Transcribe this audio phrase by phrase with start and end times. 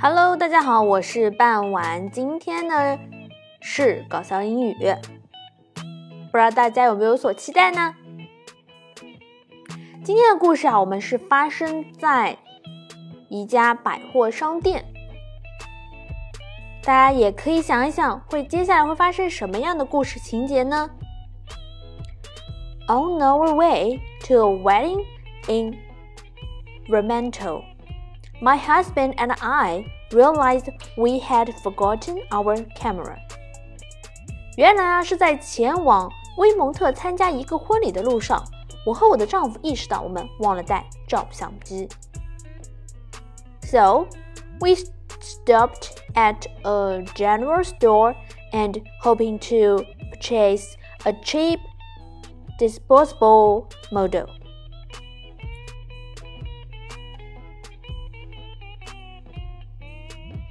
[0.00, 2.08] Hello，大家好，我是半晚。
[2.12, 2.96] 今天呢
[3.60, 4.74] 是搞笑英语，
[6.30, 7.96] 不知道大家有没有所期待呢？
[10.04, 12.38] 今天的故事啊，我们是发生在
[13.28, 14.84] 一家百货商店。
[16.84, 20.88] 大家也可以想一想，会接下来会发生什么样的故事情节呢
[22.86, 25.04] ？On our way to a wedding
[25.48, 25.76] in
[26.88, 27.34] Vermont.
[28.41, 33.17] My husband and I realized we had forgotten our camera.
[34.57, 38.43] 原来啊，是在前往威蒙特参加一个婚礼的路上，
[38.85, 41.87] 我和我的丈夫意识到我们忘了带照相机。
[43.61, 44.07] So
[44.59, 44.75] we
[45.19, 48.15] stopped at a general store
[48.51, 51.59] and hoping to purchase a cheap
[52.59, 54.27] disposable model.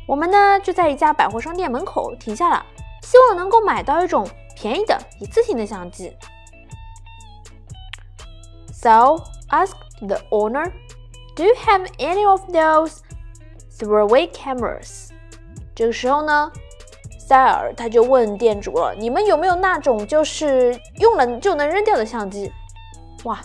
[0.07, 2.65] 我们呢就在一家百货商店门口停下了，
[3.03, 6.15] 希望能够买到一种便宜的一次性的相机。
[8.71, 9.17] So
[9.49, 10.71] asked the owner,
[11.35, 12.99] "Do you have any of those
[13.77, 15.09] throwaway cameras?"
[15.75, 16.51] 这个时候呢，
[17.19, 22.49] 塞尔他就问店主了：“你们有没有那种就是用了就能扔掉的相机？”
[23.25, 23.41] 哇，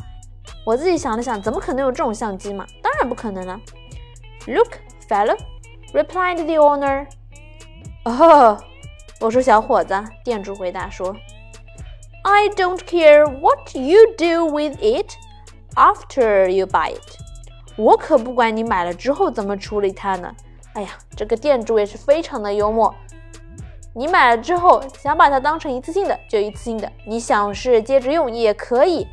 [0.65, 2.65] 我自己想了想，怎么可能有这种相机嘛？
[2.81, 3.61] 当然不可能了。
[4.47, 4.75] Look,
[5.09, 5.37] fellow.
[5.93, 7.07] Replied the owner.
[8.05, 8.59] 哦，
[9.21, 11.15] 我说小伙子，店主回答说
[12.23, 15.13] ，I don't care what you do with it
[15.75, 17.19] after you buy it。
[17.77, 20.35] 我可不管你买了之后怎么处理它呢。
[20.75, 22.95] 哎呀，这个店主也是非常的幽默。
[23.95, 29.07] 你买了之后想把它当成一次性的，就一次性的；你想是接着用也可以。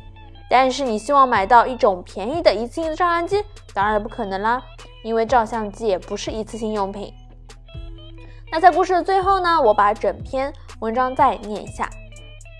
[0.49, 4.61] 但是你希望买到一种便宜的一次性的照相机，当然不可能啦。
[5.03, 7.13] 因为照相机也不是一次性用品。
[8.51, 11.89] 那在故事的最后呢，我把整篇文章再念一下。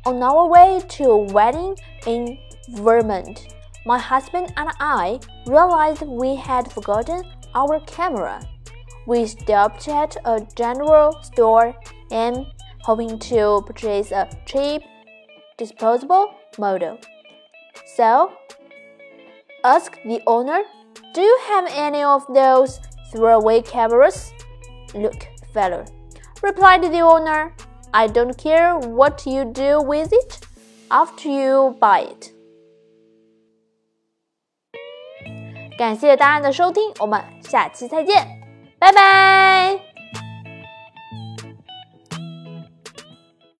[0.04, 2.38] On our way to a wedding in
[2.76, 3.38] Vermont,
[3.86, 7.24] my husband and I realized we had forgotten
[7.54, 8.40] our camera.
[9.08, 11.74] We stopped at a general store
[12.10, 12.46] and
[12.84, 14.84] hoping to purchase a cheap
[15.58, 16.98] disposable model.
[18.00, 18.32] So,
[19.64, 20.64] asked the owner
[21.14, 22.80] do you have any of those
[23.12, 24.34] throwaway cameras?
[24.94, 25.86] Look, fellow,
[26.42, 27.54] replied the owner.
[27.94, 30.40] I don't care what you do with it
[30.92, 32.32] after you buy it.
[35.78, 38.28] 感谢大家的收听，我们下期再见，
[38.80, 39.89] 拜拜。